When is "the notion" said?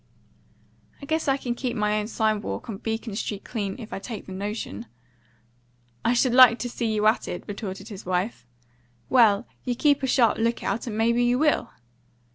4.25-4.87